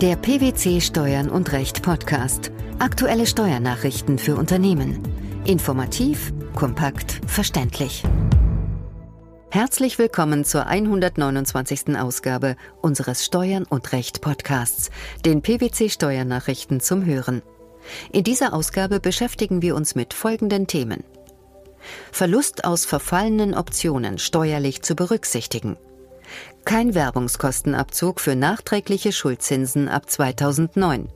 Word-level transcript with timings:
Der 0.00 0.14
PwC 0.14 0.80
Steuern 0.80 1.28
und 1.28 1.50
Recht 1.50 1.82
Podcast. 1.82 2.52
Aktuelle 2.78 3.26
Steuernachrichten 3.26 4.20
für 4.20 4.36
Unternehmen. 4.36 5.02
Informativ, 5.44 6.32
kompakt, 6.54 7.20
verständlich. 7.26 8.04
Herzlich 9.50 9.98
willkommen 9.98 10.44
zur 10.44 10.66
129. 10.66 11.98
Ausgabe 11.98 12.54
unseres 12.80 13.24
Steuern 13.24 13.64
und 13.64 13.90
Recht 13.90 14.20
Podcasts, 14.20 14.92
den 15.24 15.42
PwC 15.42 15.88
Steuernachrichten 15.88 16.78
zum 16.78 17.04
Hören. 17.04 17.42
In 18.12 18.22
dieser 18.22 18.54
Ausgabe 18.54 19.00
beschäftigen 19.00 19.62
wir 19.62 19.74
uns 19.74 19.96
mit 19.96 20.14
folgenden 20.14 20.68
Themen. 20.68 21.02
Verlust 22.12 22.64
aus 22.64 22.86
verfallenen 22.86 23.52
Optionen 23.52 24.18
steuerlich 24.18 24.82
zu 24.82 24.94
berücksichtigen. 24.94 25.76
Kein 26.68 26.94
Werbungskostenabzug 26.94 28.20
für 28.20 28.36
nachträgliche 28.36 29.10
Schuldzinsen 29.10 29.88
ab 29.88 30.10
2009. 30.10 31.08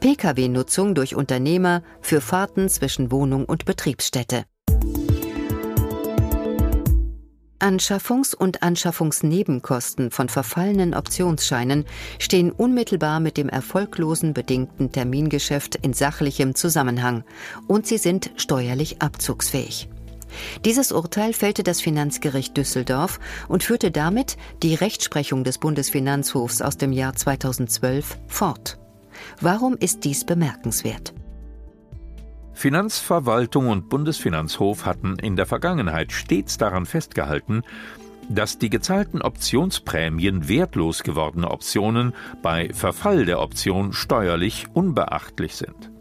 Pkw-Nutzung 0.00 0.96
durch 0.96 1.14
Unternehmer 1.14 1.84
für 2.00 2.20
Fahrten 2.20 2.68
zwischen 2.68 3.12
Wohnung 3.12 3.44
und 3.44 3.66
Betriebsstätte. 3.66 4.42
Anschaffungs- 7.60 8.34
und 8.34 8.64
Anschaffungsnebenkosten 8.64 10.10
von 10.10 10.28
verfallenen 10.28 10.94
Optionsscheinen 10.94 11.84
stehen 12.18 12.50
unmittelbar 12.50 13.20
mit 13.20 13.36
dem 13.36 13.48
erfolglosen 13.48 14.34
bedingten 14.34 14.90
Termingeschäft 14.90 15.76
in 15.76 15.92
sachlichem 15.92 16.56
Zusammenhang 16.56 17.22
und 17.68 17.86
sie 17.86 17.98
sind 17.98 18.32
steuerlich 18.34 19.02
abzugsfähig. 19.02 19.88
Dieses 20.64 20.92
Urteil 20.92 21.32
fällte 21.32 21.62
das 21.62 21.80
Finanzgericht 21.80 22.56
Düsseldorf 22.56 23.20
und 23.48 23.62
führte 23.62 23.90
damit 23.90 24.36
die 24.62 24.74
Rechtsprechung 24.74 25.44
des 25.44 25.58
Bundesfinanzhofs 25.58 26.62
aus 26.62 26.76
dem 26.76 26.92
Jahr 26.92 27.14
2012 27.14 28.18
fort. 28.26 28.78
Warum 29.40 29.76
ist 29.76 30.04
dies 30.04 30.24
bemerkenswert? 30.24 31.14
Finanzverwaltung 32.54 33.68
und 33.68 33.88
Bundesfinanzhof 33.88 34.84
hatten 34.86 35.16
in 35.18 35.36
der 35.36 35.46
Vergangenheit 35.46 36.12
stets 36.12 36.58
daran 36.58 36.86
festgehalten, 36.86 37.62
dass 38.28 38.58
die 38.58 38.70
gezahlten 38.70 39.20
Optionsprämien 39.20 40.48
wertlos 40.48 41.02
gewordene 41.02 41.50
Optionen 41.50 42.14
bei 42.40 42.72
Verfall 42.72 43.24
der 43.24 43.40
Option 43.40 43.92
steuerlich 43.92 44.66
unbeachtlich 44.74 45.56
sind. 45.56 45.91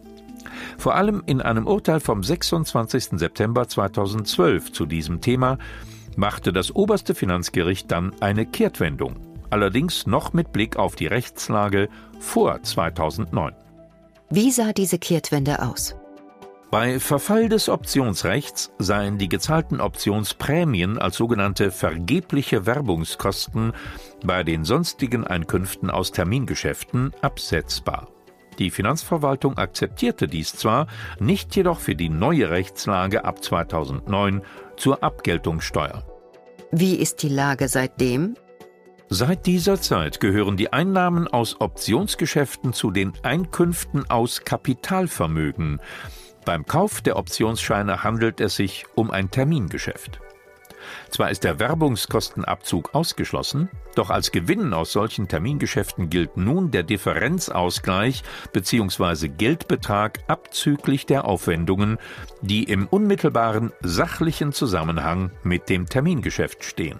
Vor 0.78 0.96
allem 0.96 1.24
in 1.26 1.42
einem 1.42 1.68
Urteil 1.68 2.00
vom 2.00 2.24
26. 2.24 3.20
September 3.20 3.68
2012 3.68 4.72
zu 4.72 4.86
diesem 4.86 5.22
Thema 5.22 5.58
machte 6.16 6.54
das 6.54 6.76
oberste 6.76 7.16
Finanzgericht 7.16 7.92
dann 7.92 8.14
eine 8.20 8.46
Kehrtwendung, 8.46 9.16
allerdings 9.50 10.08
noch 10.08 10.34
mit 10.34 10.52
Blick 10.52 10.78
auf 10.78 10.96
die 10.96 11.08
Rechtslage 11.08 11.90
vor 12.20 12.62
2009. 12.62 13.54
Wie 14.30 14.52
sah 14.52 14.74
diese 14.74 14.98
Kehrtwende 14.98 15.62
aus? 15.62 15.96
Bei 16.72 17.02
Verfall 17.02 17.50
des 17.50 17.68
Optionsrechts 17.68 18.72
seien 18.80 19.18
die 19.18 19.28
gezahlten 19.28 19.82
Optionsprämien 19.82 20.98
als 20.98 21.18
sogenannte 21.18 21.70
vergebliche 21.70 22.66
Werbungskosten 22.66 23.74
bei 24.24 24.46
den 24.46 24.64
sonstigen 24.64 25.28
Einkünften 25.28 25.90
aus 25.90 26.14
Termingeschäften 26.14 27.12
absetzbar. 27.22 28.08
Die 28.62 28.70
Finanzverwaltung 28.70 29.58
akzeptierte 29.58 30.28
dies 30.28 30.54
zwar, 30.56 30.86
nicht 31.20 31.56
jedoch 31.56 31.80
für 31.80 31.96
die 31.96 32.10
neue 32.10 32.52
Rechtslage 32.52 33.26
ab 33.26 33.44
2009 33.44 34.44
zur 34.78 35.04
Abgeltungssteuer. 35.04 36.06
Wie 36.72 36.94
ist 36.94 37.24
die 37.24 37.30
Lage 37.30 37.68
seitdem? 37.68 38.36
Seit 39.10 39.48
dieser 39.48 39.82
Zeit 39.82 40.20
gehören 40.20 40.58
die 40.58 40.72
Einnahmen 40.72 41.28
aus 41.28 41.60
Optionsgeschäften 41.60 42.72
zu 42.72 42.92
den 42.92 43.14
Einkünften 43.24 44.08
aus 44.12 44.46
Kapitalvermögen. 44.46 45.82
Beim 46.46 46.64
Kauf 46.68 47.02
der 47.02 47.18
Optionsscheine 47.18 48.04
handelt 48.04 48.40
es 48.42 48.58
sich 48.58 48.86
um 48.94 49.10
ein 49.10 49.32
Termingeschäft. 49.32 50.22
Zwar 51.12 51.30
ist 51.30 51.44
der 51.44 51.60
Werbungskostenabzug 51.60 52.96
ausgeschlossen, 52.96 53.70
doch 53.96 54.10
als 54.10 54.32
Gewinn 54.32 54.74
aus 54.74 54.94
solchen 54.94 55.28
Termingeschäften 55.28 56.10
gilt 56.10 56.38
nun 56.38 56.72
der 56.72 56.84
Differenzausgleich 56.84 58.24
bzw. 58.54 59.28
Geldbetrag 59.28 60.20
abzüglich 60.28 61.06
der 61.06 61.26
Aufwendungen, 61.26 61.98
die 62.42 62.64
im 62.64 62.88
unmittelbaren 62.88 63.74
sachlichen 63.82 64.54
Zusammenhang 64.54 65.32
mit 65.44 65.68
dem 65.68 65.86
Termingeschäft 65.86 66.64
stehen. 66.64 67.00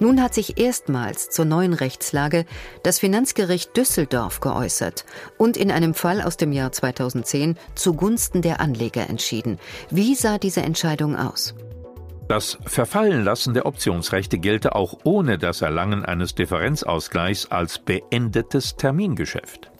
Nun 0.00 0.22
hat 0.22 0.34
sich 0.34 0.58
erstmals 0.58 1.30
zur 1.30 1.44
neuen 1.44 1.72
Rechtslage 1.72 2.44
das 2.82 2.98
Finanzgericht 2.98 3.76
Düsseldorf 3.76 4.40
geäußert 4.40 5.04
und 5.38 5.56
in 5.56 5.70
einem 5.70 5.94
Fall 5.94 6.22
aus 6.22 6.36
dem 6.36 6.52
Jahr 6.52 6.72
2010 6.72 7.56
zugunsten 7.74 8.42
der 8.42 8.60
Anleger 8.60 9.08
entschieden. 9.08 9.58
Wie 9.90 10.14
sah 10.14 10.38
diese 10.38 10.62
Entscheidung 10.62 11.16
aus? 11.16 11.54
Das 12.28 12.58
Verfallenlassen 12.66 13.54
der 13.54 13.64
Optionsrechte 13.64 14.38
gelte 14.38 14.74
auch 14.74 14.98
ohne 15.04 15.38
das 15.38 15.62
Erlangen 15.62 16.04
eines 16.04 16.34
Differenzausgleichs 16.34 17.46
als 17.46 17.78
beendetes 17.78 18.76
Termingeschäft. 18.76 19.70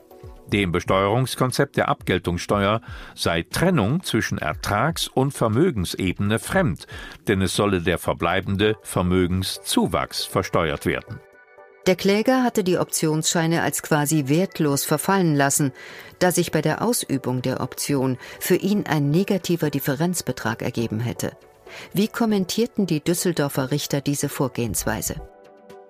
Dem 0.46 0.72
Besteuerungskonzept 0.72 1.76
der 1.76 1.88
Abgeltungssteuer 1.88 2.80
sei 3.14 3.42
Trennung 3.42 4.02
zwischen 4.02 4.38
Ertrags- 4.38 5.08
und 5.08 5.32
Vermögensebene 5.32 6.38
fremd, 6.38 6.86
denn 7.28 7.42
es 7.42 7.54
solle 7.54 7.82
der 7.82 7.98
verbleibende 7.98 8.76
Vermögenszuwachs 8.82 10.24
versteuert 10.24 10.86
werden. 10.86 11.20
Der 11.86 11.96
Kläger 11.96 12.44
hatte 12.44 12.64
die 12.64 12.78
Optionsscheine 12.78 13.60
als 13.60 13.82
quasi 13.82 14.28
wertlos 14.28 14.86
verfallen 14.86 15.36
lassen, 15.36 15.72
da 16.18 16.32
sich 16.32 16.50
bei 16.50 16.62
der 16.62 16.80
Ausübung 16.80 17.42
der 17.42 17.60
Option 17.60 18.16
für 18.40 18.56
ihn 18.56 18.86
ein 18.86 19.10
negativer 19.10 19.68
Differenzbetrag 19.68 20.62
ergeben 20.62 21.00
hätte. 21.00 21.32
Wie 21.92 22.08
kommentierten 22.08 22.86
die 22.86 23.00
Düsseldorfer 23.00 23.70
Richter 23.70 24.00
diese 24.00 24.28
Vorgehensweise? 24.28 25.16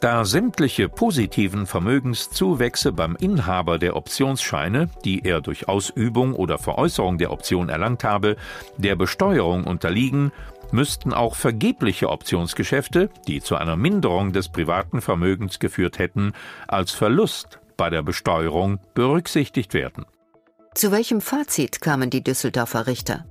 Da 0.00 0.24
sämtliche 0.24 0.88
positiven 0.88 1.66
Vermögenszuwächse 1.66 2.92
beim 2.92 3.16
Inhaber 3.16 3.80
der 3.80 3.96
Optionsscheine, 3.96 4.90
die 5.04 5.24
er 5.24 5.40
durch 5.40 5.66
Ausübung 5.66 6.34
oder 6.34 6.56
Veräußerung 6.58 7.18
der 7.18 7.32
Option 7.32 7.68
erlangt 7.68 8.04
habe, 8.04 8.36
der 8.76 8.94
Besteuerung 8.94 9.64
unterliegen, 9.64 10.30
müssten 10.70 11.12
auch 11.12 11.34
vergebliche 11.34 12.10
Optionsgeschäfte, 12.10 13.10
die 13.26 13.40
zu 13.40 13.56
einer 13.56 13.76
Minderung 13.76 14.32
des 14.32 14.50
privaten 14.50 15.00
Vermögens 15.00 15.58
geführt 15.58 15.98
hätten, 15.98 16.32
als 16.68 16.92
Verlust 16.92 17.58
bei 17.76 17.90
der 17.90 18.02
Besteuerung 18.02 18.78
berücksichtigt 18.94 19.74
werden. 19.74 20.04
Zu 20.74 20.92
welchem 20.92 21.20
Fazit 21.20 21.80
kamen 21.80 22.10
die 22.10 22.22
Düsseldorfer 22.22 22.86
Richter? 22.86 23.24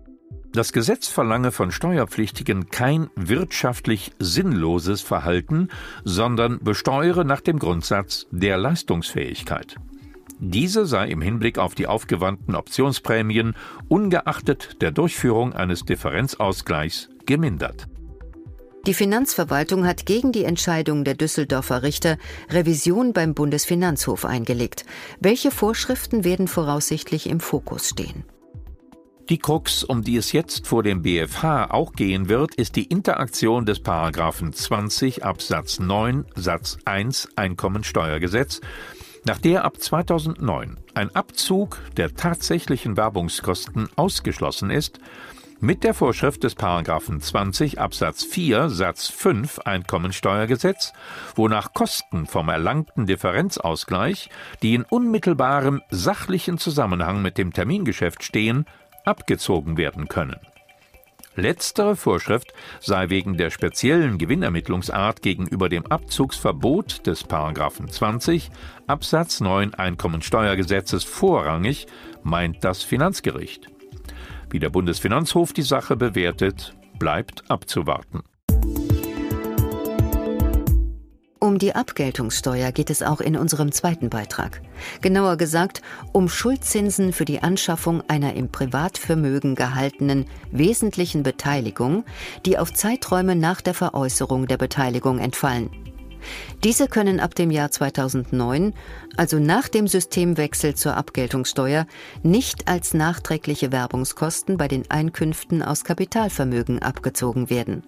Das 0.57 0.73
Gesetz 0.73 1.07
verlange 1.07 1.51
von 1.51 1.71
Steuerpflichtigen 1.71 2.71
kein 2.71 3.11
wirtschaftlich 3.15 4.11
sinnloses 4.17 5.01
Verhalten, 5.01 5.69
sondern 6.03 6.57
besteuere 6.63 7.23
nach 7.25 7.41
dem 7.41 7.59
Grundsatz 7.59 8.25
der 8.31 8.57
Leistungsfähigkeit. 8.57 9.75
Diese 10.39 10.87
sei 10.87 11.09
im 11.09 11.21
Hinblick 11.21 11.59
auf 11.59 11.75
die 11.75 11.85
aufgewandten 11.85 12.55
Optionsprämien 12.55 13.55
ungeachtet 13.87 14.81
der 14.81 14.89
Durchführung 14.89 15.53
eines 15.53 15.85
Differenzausgleichs 15.85 17.09
gemindert. 17.27 17.85
Die 18.87 18.95
Finanzverwaltung 18.95 19.85
hat 19.85 20.07
gegen 20.07 20.31
die 20.31 20.45
Entscheidung 20.45 21.03
der 21.03 21.13
Düsseldorfer 21.13 21.83
Richter 21.83 22.17
Revision 22.49 23.13
beim 23.13 23.35
Bundesfinanzhof 23.35 24.25
eingelegt. 24.25 24.85
Welche 25.19 25.51
Vorschriften 25.51 26.23
werden 26.23 26.47
voraussichtlich 26.47 27.29
im 27.29 27.41
Fokus 27.41 27.89
stehen? 27.89 28.23
Die 29.29 29.39
Krux, 29.39 29.83
um 29.83 30.03
die 30.05 30.15
es 30.15 30.31
jetzt 30.31 30.67
vor 30.67 30.83
dem 30.83 31.01
BFH 31.01 31.71
auch 31.71 31.91
gehen 31.91 32.29
wird, 32.29 32.55
ist 32.55 32.77
die 32.77 32.85
Interaktion 32.85 33.65
des 33.65 33.81
Paragraphen 33.81 34.53
20 34.53 35.25
Absatz 35.25 35.79
9 35.79 36.23
Satz 36.35 36.77
1 36.85 37.27
Einkommensteuergesetz, 37.35 38.61
nach 39.25 39.39
der 39.39 39.65
ab 39.65 39.81
2009 39.81 40.77
ein 40.93 41.13
Abzug 41.13 41.79
der 41.97 42.15
tatsächlichen 42.15 42.95
Werbungskosten 42.95 43.89
ausgeschlossen 43.97 44.69
ist, 44.69 45.01
mit 45.59 45.83
der 45.83 45.93
Vorschrift 45.93 46.43
des 46.43 46.55
Paragraphen 46.55 47.19
20 47.19 47.81
Absatz 47.81 48.23
4 48.23 48.69
Satz 48.69 49.09
5 49.09 49.59
Einkommensteuergesetz, 49.59 50.93
wonach 51.35 51.73
Kosten 51.73 52.27
vom 52.27 52.47
erlangten 52.47 53.07
Differenzausgleich, 53.07 54.29
die 54.61 54.75
in 54.75 54.83
unmittelbarem 54.83 55.81
sachlichen 55.89 56.59
Zusammenhang 56.59 57.21
mit 57.21 57.37
dem 57.37 57.51
Termingeschäft 57.51 58.23
stehen, 58.23 58.65
abgezogen 59.07 59.77
werden 59.77 60.07
können. 60.07 60.35
Letztere 61.35 61.95
Vorschrift 61.95 62.51
sei 62.79 63.09
wegen 63.09 63.37
der 63.37 63.51
speziellen 63.51 64.17
Gewinnermittlungsart 64.17 65.21
gegenüber 65.21 65.69
dem 65.69 65.85
Abzugsverbot 65.85 67.05
des 67.05 67.23
Paragraphen 67.23 67.87
20 67.87 68.49
Absatz 68.87 69.39
9 69.39 69.75
Einkommensteuergesetzes 69.75 71.03
vorrangig, 71.03 71.85
meint 72.23 72.63
das 72.63 72.81
Finanzgericht. 72.81 73.67
Wie 74.49 74.59
der 74.59 74.71
Bundesfinanzhof 74.71 75.53
die 75.53 75.61
Sache 75.61 75.95
bewertet, 75.95 76.73
bleibt 76.97 77.49
abzuwarten. 77.51 78.23
Um 81.57 81.59
die 81.59 81.73
Abgeltungssteuer 81.73 82.71
geht 82.71 82.91
es 82.91 83.01
auch 83.01 83.19
in 83.19 83.35
unserem 83.35 83.71
zweiten 83.71 84.11
Beitrag. 84.11 84.61
Genauer 85.01 85.37
gesagt 85.37 85.81
um 86.11 86.29
Schuldzinsen 86.29 87.13
für 87.13 87.25
die 87.25 87.41
Anschaffung 87.41 88.03
einer 88.07 88.35
im 88.35 88.51
Privatvermögen 88.51 89.55
gehaltenen 89.55 90.27
wesentlichen 90.51 91.23
Beteiligung, 91.23 92.03
die 92.45 92.59
auf 92.59 92.71
Zeiträume 92.73 93.35
nach 93.35 93.61
der 93.61 93.73
Veräußerung 93.73 94.45
der 94.45 94.57
Beteiligung 94.57 95.17
entfallen. 95.17 95.71
Diese 96.63 96.87
können 96.87 97.19
ab 97.19 97.33
dem 97.33 97.49
Jahr 97.49 97.71
2009, 97.71 98.75
also 99.15 99.39
nach 99.39 99.67
dem 99.67 99.87
Systemwechsel 99.87 100.75
zur 100.75 100.95
Abgeltungssteuer, 100.95 101.87
nicht 102.21 102.67
als 102.67 102.93
nachträgliche 102.93 103.71
Werbungskosten 103.71 104.57
bei 104.57 104.67
den 104.67 104.83
Einkünften 104.91 105.63
aus 105.63 105.83
Kapitalvermögen 105.83 106.83
abgezogen 106.83 107.49
werden. 107.49 107.81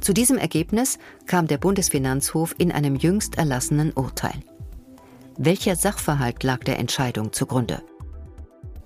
Zu 0.00 0.12
diesem 0.12 0.38
Ergebnis 0.38 0.98
kam 1.26 1.46
der 1.46 1.58
Bundesfinanzhof 1.58 2.54
in 2.58 2.72
einem 2.72 2.96
jüngst 2.96 3.38
erlassenen 3.38 3.92
Urteil. 3.92 4.40
Welcher 5.38 5.76
Sachverhalt 5.76 6.42
lag 6.42 6.64
der 6.64 6.78
Entscheidung 6.78 7.32
zugrunde? 7.32 7.82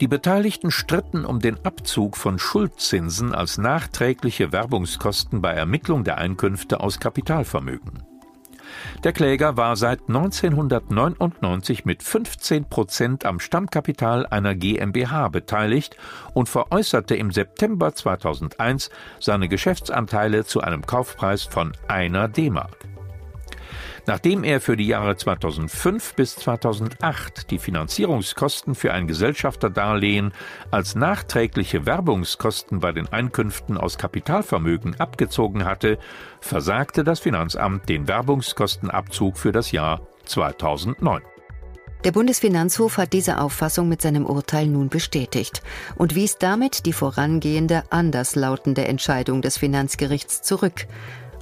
Die 0.00 0.08
Beteiligten 0.08 0.70
stritten 0.70 1.24
um 1.24 1.40
den 1.40 1.64
Abzug 1.64 2.16
von 2.18 2.38
Schuldzinsen 2.38 3.34
als 3.34 3.56
nachträgliche 3.56 4.52
Werbungskosten 4.52 5.40
bei 5.40 5.52
Ermittlung 5.52 6.04
der 6.04 6.18
Einkünfte 6.18 6.80
aus 6.80 7.00
Kapitalvermögen. 7.00 8.02
Der 9.04 9.12
Kläger 9.12 9.56
war 9.56 9.76
seit 9.76 10.00
1999 10.08 11.84
mit 11.84 12.02
15 12.02 12.64
Prozent 12.68 13.24
am 13.24 13.40
Stammkapital 13.40 14.26
einer 14.26 14.54
GmbH 14.54 15.28
beteiligt 15.28 15.96
und 16.34 16.48
veräußerte 16.48 17.14
im 17.14 17.30
September 17.30 17.94
2001 17.94 18.90
seine 19.20 19.48
Geschäftsanteile 19.48 20.44
zu 20.44 20.60
einem 20.60 20.86
Kaufpreis 20.86 21.44
von 21.44 21.72
einer 21.88 22.28
D-Mark. 22.28 22.95
Nachdem 24.06 24.44
er 24.44 24.60
für 24.60 24.76
die 24.76 24.86
Jahre 24.86 25.16
2005 25.16 26.14
bis 26.14 26.36
2008 26.36 27.50
die 27.50 27.58
Finanzierungskosten 27.58 28.76
für 28.76 28.92
ein 28.92 29.08
Gesellschafterdarlehen 29.08 30.32
als 30.70 30.94
nachträgliche 30.94 31.86
Werbungskosten 31.86 32.78
bei 32.78 32.92
den 32.92 33.08
Einkünften 33.08 33.76
aus 33.76 33.98
Kapitalvermögen 33.98 35.00
abgezogen 35.00 35.64
hatte, 35.64 35.98
versagte 36.40 37.02
das 37.02 37.18
Finanzamt 37.18 37.88
den 37.88 38.06
Werbungskostenabzug 38.06 39.38
für 39.38 39.50
das 39.50 39.72
Jahr 39.72 40.00
2009. 40.24 41.22
Der 42.04 42.12
Bundesfinanzhof 42.12 42.98
hat 42.98 43.12
diese 43.12 43.40
Auffassung 43.40 43.88
mit 43.88 44.00
seinem 44.00 44.26
Urteil 44.26 44.66
nun 44.68 44.88
bestätigt 44.88 45.62
und 45.96 46.14
wies 46.14 46.38
damit 46.38 46.86
die 46.86 46.92
vorangehende 46.92 47.82
anderslautende 47.90 48.86
Entscheidung 48.86 49.42
des 49.42 49.58
Finanzgerichts 49.58 50.42
zurück 50.42 50.86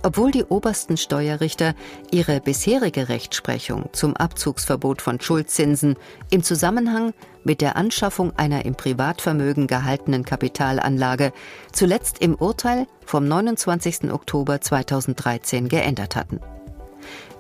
obwohl 0.05 0.31
die 0.31 0.45
obersten 0.45 0.97
Steuerrichter 0.97 1.75
ihre 2.11 2.41
bisherige 2.41 3.09
Rechtsprechung 3.09 3.89
zum 3.93 4.17
Abzugsverbot 4.17 5.03
von 5.03 5.21
Schuldzinsen 5.21 5.97
im 6.31 6.43
Zusammenhang 6.43 7.15
mit 7.43 7.61
der 7.61 7.77
Anschaffung 7.77 8.33
einer 8.37 8.65
im 8.65 8.75
Privatvermögen 8.75 9.67
gehaltenen 9.67 10.25
Kapitalanlage 10.25 11.33
zuletzt 11.73 12.19
im 12.19 12.35
Urteil 12.35 12.87
vom 13.05 13.27
29. 13.27 14.13
Oktober 14.13 14.61
2013 14.61 15.69
geändert 15.69 16.17
hatten. 16.17 16.41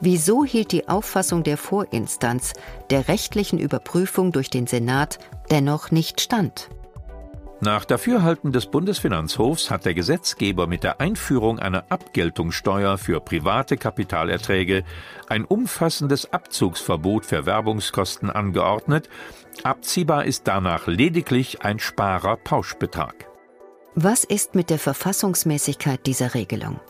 Wieso 0.00 0.44
hielt 0.44 0.72
die 0.72 0.88
Auffassung 0.88 1.42
der 1.42 1.56
Vorinstanz 1.56 2.52
der 2.90 3.08
rechtlichen 3.08 3.58
Überprüfung 3.58 4.32
durch 4.32 4.50
den 4.50 4.66
Senat 4.66 5.18
dennoch 5.50 5.90
nicht 5.90 6.20
stand? 6.20 6.68
Nach 7.64 7.86
Dafürhalten 7.86 8.52
des 8.52 8.66
Bundesfinanzhofs 8.66 9.70
hat 9.70 9.86
der 9.86 9.94
Gesetzgeber 9.94 10.66
mit 10.66 10.84
der 10.84 11.00
Einführung 11.00 11.58
einer 11.58 11.84
Abgeltungssteuer 11.88 12.98
für 12.98 13.20
private 13.20 13.78
Kapitalerträge 13.78 14.84
ein 15.28 15.46
umfassendes 15.46 16.30
Abzugsverbot 16.30 17.24
für 17.24 17.46
Werbungskosten 17.46 18.28
angeordnet. 18.28 19.08
Abziehbar 19.62 20.26
ist 20.26 20.46
danach 20.46 20.88
lediglich 20.88 21.62
ein 21.62 21.78
Sparer-Pauschbetrag. 21.78 23.14
Was 23.94 24.24
ist 24.24 24.54
mit 24.54 24.68
der 24.68 24.78
Verfassungsmäßigkeit 24.78 26.04
dieser 26.04 26.34
Regelung? 26.34 26.80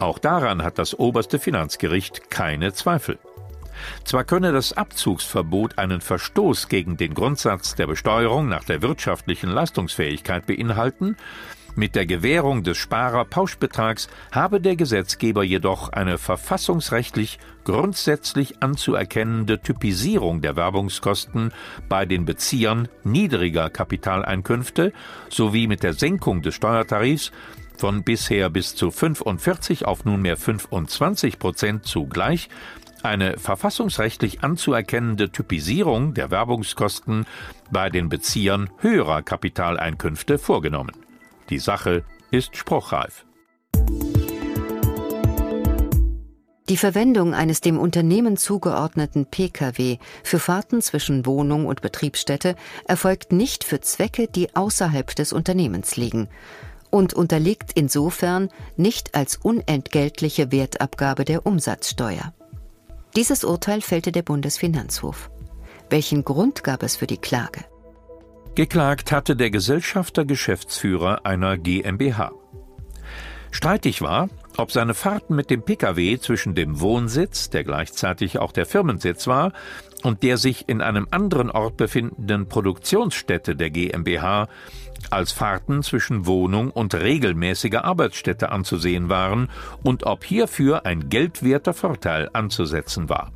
Auch 0.00 0.18
daran 0.18 0.64
hat 0.64 0.80
das 0.80 0.98
oberste 0.98 1.38
Finanzgericht 1.38 2.30
keine 2.30 2.72
Zweifel. 2.72 3.20
Zwar 4.04 4.24
könne 4.24 4.52
das 4.52 4.72
Abzugsverbot 4.72 5.78
einen 5.78 6.00
Verstoß 6.00 6.68
gegen 6.68 6.96
den 6.96 7.14
Grundsatz 7.14 7.74
der 7.74 7.86
Besteuerung 7.86 8.48
nach 8.48 8.64
der 8.64 8.82
wirtschaftlichen 8.82 9.50
Leistungsfähigkeit 9.50 10.46
beinhalten, 10.46 11.16
mit 11.76 11.94
der 11.94 12.04
Gewährung 12.04 12.64
des 12.64 12.78
Sparerpauschbetrags 12.78 14.08
habe 14.32 14.60
der 14.60 14.76
Gesetzgeber 14.76 15.44
jedoch 15.44 15.90
eine 15.90 16.18
verfassungsrechtlich 16.18 17.38
grundsätzlich 17.64 18.62
anzuerkennende 18.62 19.60
Typisierung 19.60 20.40
der 20.40 20.56
Werbungskosten 20.56 21.52
bei 21.88 22.06
den 22.06 22.24
Beziehern 22.24 22.88
niedriger 23.04 23.70
Kapitaleinkünfte 23.70 24.92
sowie 25.28 25.68
mit 25.68 25.82
der 25.82 25.92
Senkung 25.92 26.42
des 26.42 26.54
Steuertarifs 26.54 27.30
von 27.76 28.02
bisher 28.02 28.50
bis 28.50 28.74
zu 28.74 28.90
45 28.90 29.86
auf 29.86 30.04
nunmehr 30.04 30.36
25 30.36 31.38
Prozent 31.38 31.86
zugleich 31.86 32.48
eine 33.04 33.38
verfassungsrechtlich 33.38 34.42
anzuerkennende 34.42 35.30
Typisierung 35.30 36.14
der 36.14 36.30
Werbungskosten 36.30 37.26
bei 37.70 37.90
den 37.90 38.08
Beziehern 38.08 38.70
höherer 38.78 39.22
Kapitaleinkünfte 39.22 40.38
vorgenommen. 40.38 40.92
Die 41.50 41.58
Sache 41.58 42.04
ist 42.30 42.56
spruchreif. 42.56 43.24
Die 46.68 46.76
Verwendung 46.76 47.34
eines 47.34 47.60
dem 47.60 47.80
Unternehmen 47.80 48.36
zugeordneten 48.36 49.26
Pkw 49.26 49.98
für 50.22 50.38
Fahrten 50.38 50.80
zwischen 50.82 51.26
Wohnung 51.26 51.66
und 51.66 51.82
Betriebsstätte 51.82 52.54
erfolgt 52.86 53.32
nicht 53.32 53.64
für 53.64 53.80
Zwecke, 53.80 54.28
die 54.28 54.54
außerhalb 54.54 55.12
des 55.16 55.32
Unternehmens 55.32 55.96
liegen 55.96 56.28
und 56.90 57.12
unterliegt 57.12 57.72
insofern 57.74 58.50
nicht 58.76 59.16
als 59.16 59.36
unentgeltliche 59.36 60.52
Wertabgabe 60.52 61.24
der 61.24 61.44
Umsatzsteuer. 61.44 62.32
Dieses 63.16 63.42
Urteil 63.42 63.80
fällte 63.80 64.12
der 64.12 64.22
Bundesfinanzhof. 64.22 65.30
Welchen 65.88 66.24
Grund 66.24 66.62
gab 66.62 66.84
es 66.84 66.94
für 66.96 67.08
die 67.08 67.18
Klage? 67.18 67.64
Geklagt 68.54 69.10
hatte 69.10 69.34
der 69.34 69.50
Gesellschafter 69.50 70.24
Geschäftsführer 70.24 71.26
einer 71.26 71.58
GmbH. 71.58 72.32
Streitig 73.50 74.00
war, 74.00 74.28
ob 74.56 74.70
seine 74.70 74.94
Fahrten 74.94 75.34
mit 75.34 75.50
dem 75.50 75.62
Pkw 75.62 76.18
zwischen 76.20 76.54
dem 76.54 76.80
Wohnsitz, 76.80 77.50
der 77.50 77.64
gleichzeitig 77.64 78.38
auch 78.38 78.52
der 78.52 78.66
Firmensitz 78.66 79.26
war, 79.26 79.52
und 80.02 80.22
der 80.22 80.36
sich 80.36 80.68
in 80.68 80.80
einem 80.80 81.08
anderen 81.10 81.50
Ort 81.50 81.76
befindenden 81.76 82.48
Produktionsstätte 82.48 83.56
der 83.56 83.70
GmbH 83.70 84.48
als 85.10 85.32
Fahrten 85.32 85.82
zwischen 85.82 86.26
Wohnung 86.26 86.70
und 86.70 86.94
regelmäßiger 86.94 87.84
Arbeitsstätte 87.84 88.52
anzusehen 88.52 89.08
waren 89.08 89.48
und 89.82 90.04
ob 90.04 90.24
hierfür 90.24 90.86
ein 90.86 91.08
geldwerter 91.08 91.74
Vorteil 91.74 92.28
anzusetzen 92.32 93.08
war. 93.08 93.32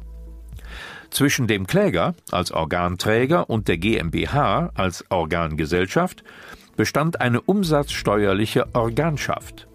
Zwischen 1.11 1.47
dem 1.47 1.66
Kläger 1.66 2.14
als 2.30 2.52
Organträger 2.52 3.49
und 3.49 3.68
der 3.68 3.78
GmbH 3.78 4.71
als 4.75 5.04
Organgesellschaft 5.11 6.25
bestand 6.76 7.21
eine 7.21 7.40
umsatzsteuerliche 7.40 8.75
Organschaft. 8.75 9.68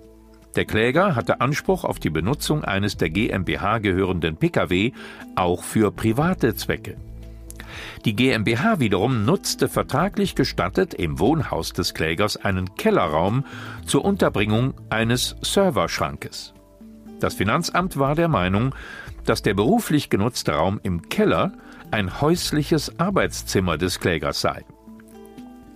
Der 0.55 0.65
Kläger 0.65 1.15
hatte 1.15 1.41
Anspruch 1.41 1.83
auf 1.83 1.99
die 1.99 2.09
Benutzung 2.09 2.63
eines 2.63 2.97
der 2.97 3.09
GmbH 3.09 3.77
gehörenden 3.77 4.35
Pkw 4.35 4.91
auch 5.35 5.63
für 5.63 5.91
private 5.91 6.55
Zwecke. 6.55 6.97
Die 8.05 8.15
GmbH 8.15 8.79
wiederum 8.79 9.25
nutzte 9.25 9.67
vertraglich 9.67 10.35
gestattet 10.35 10.93
im 10.93 11.19
Wohnhaus 11.19 11.73
des 11.73 11.93
Klägers 11.93 12.37
einen 12.37 12.75
Kellerraum 12.75 13.45
zur 13.85 14.05
Unterbringung 14.05 14.73
eines 14.89 15.35
Serverschrankes. 15.41 16.53
Das 17.19 17.33
Finanzamt 17.33 17.97
war 17.97 18.15
der 18.15 18.29
Meinung, 18.29 18.73
dass 19.25 19.41
der 19.41 19.53
beruflich 19.53 20.09
genutzte 20.09 20.53
Raum 20.53 20.79
im 20.83 21.09
Keller 21.09 21.51
ein 21.91 22.21
häusliches 22.21 22.99
Arbeitszimmer 22.99 23.77
des 23.77 23.99
Klägers 23.99 24.41
sei. 24.41 24.63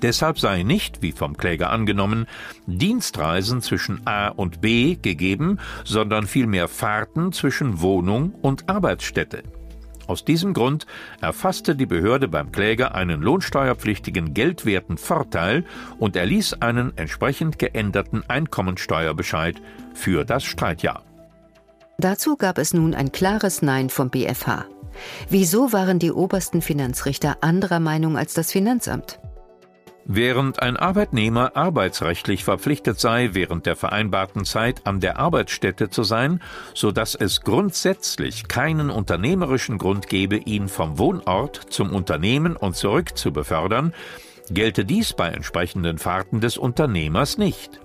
Deshalb 0.04 0.38
sei 0.38 0.64
nicht, 0.64 1.02
wie 1.02 1.14
vom 1.14 1.38
Kläger 1.38 1.70
angenommen, 1.70 2.28
Dienstreisen 2.68 3.62
zwischen 3.62 4.06
A 4.06 4.28
und 4.28 4.60
B 4.60 4.96
gegeben, 4.96 5.60
sondern 5.86 6.28
vielmehr 6.28 6.68
Fahrten 6.68 7.32
zwischen 7.32 7.80
Wohnung 7.80 8.34
und 8.42 8.70
Arbeitsstätte. 8.70 9.44
Aus 10.08 10.26
diesem 10.26 10.54
Grund 10.54 10.86
erfasste 11.22 11.76
die 11.76 11.86
Behörde 11.86 12.28
beim 12.28 12.52
Kläger 12.52 12.96
einen 12.96 13.22
lohnsteuerpflichtigen 13.22 14.34
geldwerten 14.34 14.98
Vorteil 14.98 15.66
und 15.98 16.16
erließ 16.16 16.56
einen 16.62 16.98
entsprechend 16.98 17.60
geänderten 17.60 18.24
Einkommensteuerbescheid 18.28 19.62
für 19.94 20.26
das 20.26 20.44
Streitjahr. 20.44 21.04
Dazu 21.98 22.36
gab 22.36 22.58
es 22.58 22.74
nun 22.74 22.94
ein 22.94 23.12
klares 23.12 23.62
Nein 23.62 23.90
vom 23.90 24.10
BfH. 24.10 24.66
Wieso 25.30 25.74
waren 25.74 26.00
die 26.00 26.12
obersten 26.12 26.62
Finanzrichter 26.62 27.38
anderer 27.42 27.80
Meinung 27.80 28.18
als 28.18 28.34
das 28.34 28.52
Finanzamt? 28.52 29.20
Während 30.06 30.62
ein 30.62 30.76
Arbeitnehmer 30.76 31.56
arbeitsrechtlich 31.56 32.44
verpflichtet 32.44 33.00
sei, 33.00 33.30
während 33.34 33.66
der 33.66 33.78
vereinbarten 33.78 34.44
Zeit 34.44 34.86
an 34.86 35.00
der 35.00 35.18
Arbeitsstätte 35.18 35.90
zu 35.90 36.04
sein, 36.04 36.42
so 36.74 36.92
dass 36.92 37.16
es 37.16 37.42
grundsätzlich 37.42 38.50
keinen 38.50 38.90
unternehmerischen 38.90 39.78
Grund 39.78 40.08
gebe, 40.08 40.36
ihn 40.36 40.68
vom 40.68 40.98
Wohnort 40.98 41.56
zum 41.70 41.94
Unternehmen 41.94 42.58
und 42.58 42.76
zurück 42.76 43.18
zu 43.18 43.32
befördern, 43.32 43.94
gelte 44.50 44.84
dies 44.84 45.14
bei 45.14 45.30
entsprechenden 45.30 45.98
Fahrten 45.98 46.42
des 46.42 46.58
Unternehmers 46.58 47.38
nicht. 47.38 47.80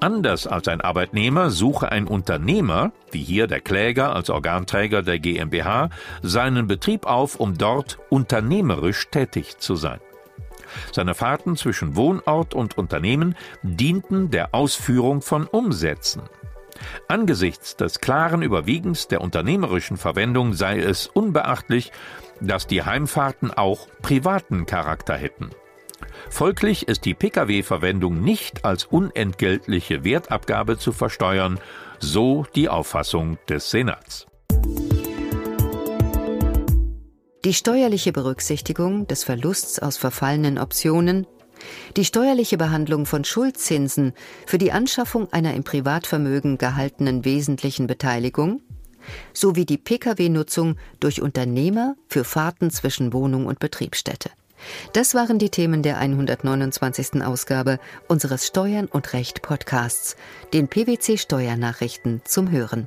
Anders 0.00 0.48
als 0.48 0.66
ein 0.66 0.80
Arbeitnehmer 0.80 1.50
suche 1.50 1.92
ein 1.92 2.08
Unternehmer, 2.08 2.90
wie 3.12 3.22
hier 3.22 3.46
der 3.46 3.60
Kläger 3.60 4.16
als 4.16 4.30
Organträger 4.30 5.02
der 5.02 5.20
GmbH, 5.20 5.90
seinen 6.22 6.66
Betrieb 6.66 7.06
auf, 7.06 7.38
um 7.38 7.56
dort 7.56 7.98
unternehmerisch 8.08 9.08
tätig 9.10 9.58
zu 9.58 9.76
sein. 9.76 10.00
Seine 10.92 11.14
Fahrten 11.14 11.56
zwischen 11.56 11.96
Wohnort 11.96 12.54
und 12.54 12.78
Unternehmen 12.78 13.36
dienten 13.62 14.30
der 14.30 14.54
Ausführung 14.54 15.22
von 15.22 15.46
Umsätzen. 15.46 16.22
Angesichts 17.08 17.76
des 17.76 18.00
klaren 18.00 18.42
Überwiegens 18.42 19.08
der 19.08 19.20
unternehmerischen 19.20 19.96
Verwendung 19.96 20.54
sei 20.54 20.78
es 20.78 21.06
unbeachtlich, 21.06 21.92
dass 22.40 22.66
die 22.66 22.82
Heimfahrten 22.82 23.50
auch 23.50 23.88
privaten 24.02 24.66
Charakter 24.66 25.14
hätten. 25.14 25.50
Folglich 26.30 26.88
ist 26.88 27.04
die 27.04 27.14
Pkw-Verwendung 27.14 28.22
nicht 28.22 28.64
als 28.64 28.84
unentgeltliche 28.84 30.04
Wertabgabe 30.04 30.78
zu 30.78 30.92
versteuern, 30.92 31.58
so 31.98 32.46
die 32.54 32.68
Auffassung 32.68 33.38
des 33.48 33.70
Senats. 33.70 34.29
Die 37.44 37.54
steuerliche 37.54 38.12
Berücksichtigung 38.12 39.06
des 39.06 39.24
Verlusts 39.24 39.78
aus 39.78 39.96
verfallenen 39.96 40.58
Optionen, 40.58 41.26
die 41.96 42.04
steuerliche 42.04 42.58
Behandlung 42.58 43.06
von 43.06 43.24
Schuldzinsen 43.24 44.12
für 44.46 44.58
die 44.58 44.72
Anschaffung 44.72 45.32
einer 45.32 45.54
im 45.54 45.64
Privatvermögen 45.64 46.58
gehaltenen 46.58 47.24
wesentlichen 47.24 47.86
Beteiligung 47.86 48.60
sowie 49.32 49.64
die 49.64 49.78
Pkw-Nutzung 49.78 50.76
durch 51.00 51.22
Unternehmer 51.22 51.96
für 52.08 52.24
Fahrten 52.24 52.70
zwischen 52.70 53.14
Wohnung 53.14 53.46
und 53.46 53.58
Betriebsstätte. 53.58 54.28
Das 54.92 55.14
waren 55.14 55.38
die 55.38 55.48
Themen 55.48 55.82
der 55.82 55.96
129. 55.96 57.22
Ausgabe 57.22 57.78
unseres 58.06 58.46
Steuern 58.46 58.84
und 58.84 59.14
Recht 59.14 59.40
Podcasts, 59.40 60.14
den 60.52 60.68
PwC 60.68 61.16
Steuernachrichten 61.16 62.20
zum 62.26 62.50
Hören. 62.50 62.86